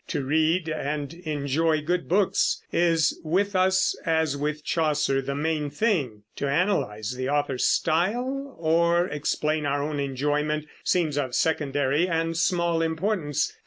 To 0.07 0.23
read 0.25 0.67
and 0.67 1.13
enjoy 1.13 1.81
good 1.83 2.09
books 2.09 2.63
is 2.71 3.19
with 3.23 3.55
us, 3.55 3.95
as 4.03 4.35
with 4.35 4.63
Chaucer, 4.65 5.21
the 5.21 5.35
main 5.35 5.69
thing; 5.69 6.23
to 6.37 6.49
analyze 6.49 7.11
the 7.11 7.29
author's 7.29 7.65
style 7.67 8.55
or 8.57 9.05
explain 9.07 9.67
our 9.67 9.83
own 9.83 9.99
enjoyment 9.99 10.65
seems 10.83 11.19
of 11.19 11.35
secondary 11.35 12.07
and 12.09 12.35
small 12.35 12.81
importance. 12.81 13.55